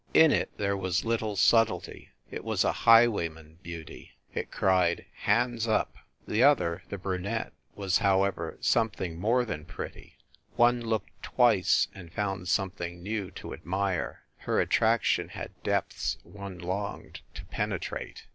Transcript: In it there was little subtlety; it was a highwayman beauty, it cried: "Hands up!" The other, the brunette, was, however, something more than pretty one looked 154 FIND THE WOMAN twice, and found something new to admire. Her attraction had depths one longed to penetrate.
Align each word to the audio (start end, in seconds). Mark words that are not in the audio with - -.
In 0.15 0.31
it 0.31 0.49
there 0.57 0.75
was 0.75 1.05
little 1.05 1.35
subtlety; 1.35 2.09
it 2.31 2.43
was 2.43 2.63
a 2.63 2.71
highwayman 2.71 3.59
beauty, 3.61 4.13
it 4.33 4.49
cried: 4.49 5.05
"Hands 5.13 5.67
up!" 5.67 5.95
The 6.27 6.41
other, 6.41 6.81
the 6.89 6.97
brunette, 6.97 7.53
was, 7.75 7.99
however, 7.99 8.57
something 8.61 9.19
more 9.19 9.45
than 9.45 9.63
pretty 9.63 10.17
one 10.55 10.81
looked 10.81 11.11
154 11.37 11.43
FIND 11.45 11.61
THE 11.61 11.99
WOMAN 11.99 12.09
twice, 12.09 12.09
and 12.33 12.37
found 12.39 12.47
something 12.47 13.03
new 13.03 13.29
to 13.29 13.53
admire. 13.53 14.21
Her 14.37 14.59
attraction 14.59 15.29
had 15.29 15.61
depths 15.61 16.17
one 16.23 16.57
longed 16.57 17.21
to 17.35 17.45
penetrate. 17.45 18.25